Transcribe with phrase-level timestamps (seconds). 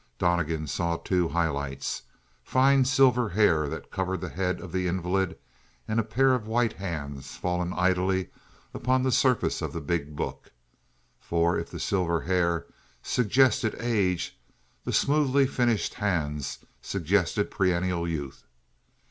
[0.17, 2.01] Donnegan saw two highlights
[2.43, 5.37] fine silver hair that covered the head of the invalid
[5.87, 8.29] and a pair of white hands fallen idly
[8.73, 10.51] upon the surface of the big book,
[11.19, 12.65] for if the silver hair
[13.03, 14.39] suggested age
[14.85, 18.47] the smoothly finished hands suggested perennial youth.